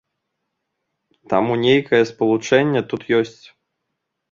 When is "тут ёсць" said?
2.95-3.39